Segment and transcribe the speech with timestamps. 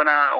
[0.00, 0.30] buena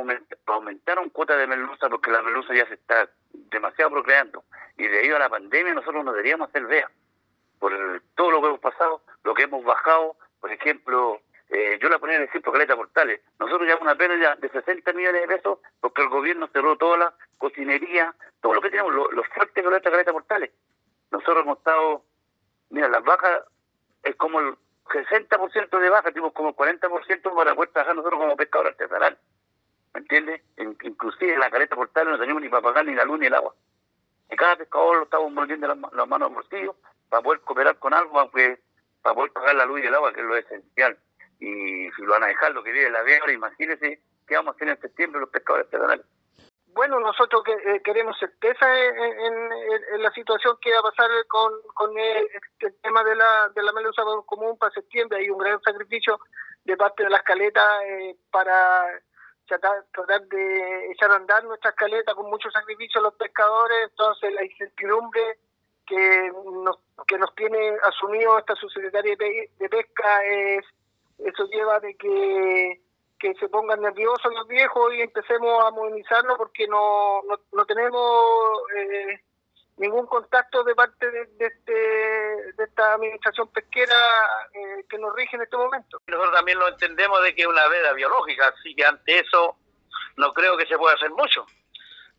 [0.46, 4.42] aumentaron cuotas de merluza porque la merluza ya se está demasiado procreando
[4.78, 6.90] y debido a la pandemia nosotros no deberíamos hacer vea
[7.58, 7.72] por
[8.14, 11.20] todo lo que hemos pasado, lo que hemos bajado, por ejemplo,
[11.50, 14.94] eh, yo la ponía en el ejemplo Caleta Portales, nosotros llevamos una pérdida de 60
[14.94, 19.28] millones de pesos porque el gobierno cerró toda la cocinería, todo lo que tenemos, los
[19.28, 20.52] fuertes de Caleta Portales.
[21.10, 22.02] Nosotros hemos estado,
[22.70, 23.42] mira, las bajas
[24.04, 24.54] es como el
[24.86, 29.18] 60% de baja, tenemos como el 40% para poder trabajar nosotros como pescador artesanal.
[30.00, 30.40] ¿Me entiendes?
[30.56, 33.54] Inclusive la caleta portal no tenemos ni para pagar ni la luz ni el agua.
[34.30, 36.74] Y cada pescador lo estamos volviendo las, manos al bolsillo
[37.10, 38.58] para poder cooperar con algo, aunque
[39.02, 40.96] para poder pagar la luz y el agua, que es lo esencial.
[41.38, 44.56] Y si lo van a dejar lo que vive la ahora, imagínense qué vamos a
[44.56, 46.06] hacer en septiembre los pescadores artesanales
[46.72, 51.98] bueno, nosotros que, eh, queremos certeza en, la situación que va a pasar con, con
[51.98, 52.28] el,
[52.80, 55.18] tema de la, de la melusa común para septiembre.
[55.18, 56.20] Hay un gran sacrificio
[56.64, 58.86] de parte de las caletas eh, para
[59.58, 63.88] tratar, de echar a andar nuestras caletas con mucho sacrificio a los pescadores.
[63.90, 65.38] Entonces, la incertidumbre
[65.86, 70.64] que nos, que nos tiene asumido esta subsecretaria de pesca es
[71.18, 72.80] eso lleva de que
[73.20, 77.20] que se pongan nerviosos los viejos y empecemos a modernizarnos porque no,
[77.52, 79.20] no, tenemos eh,
[79.76, 82.29] ningún contacto de parte de, este,
[82.80, 85.98] esta administración pesquera eh, que nos rige en este momento.
[86.06, 89.56] Nosotros también lo entendemos de que es una veda biológica, así que ante eso
[90.16, 91.44] no creo que se pueda hacer mucho.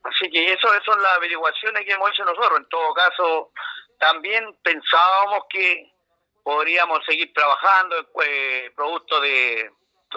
[0.04, 2.60] Así que eso, eso son las averiguaciones que hemos hecho nosotros.
[2.60, 3.52] En todo caso,
[4.00, 5.92] también pensábamos que
[6.44, 9.72] podríamos seguir trabajando pues, producto de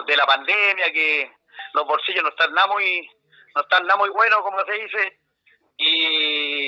[0.07, 1.31] de la pandemia, que
[1.73, 3.09] los bolsillos no están nada muy,
[3.55, 5.19] no están nada muy buenos, como se dice,
[5.77, 6.64] y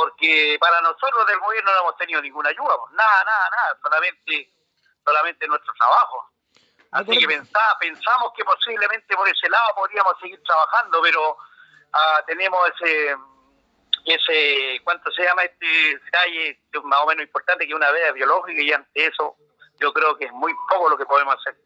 [0.00, 4.50] porque para nosotros del gobierno no hemos tenido ninguna ayuda, pues, nada, nada, nada, solamente,
[5.04, 6.30] solamente nuestro trabajo.
[6.92, 11.36] Así que pensaba, pensamos que posiblemente por ese lado podríamos seguir trabajando, pero
[11.92, 13.14] ah, tenemos ese,
[14.06, 15.66] ese, ¿cuánto se llama este
[16.02, 19.36] detalle más o menos importante que una veda biológica y ante eso
[19.78, 21.56] yo creo que es muy poco lo que podemos hacer.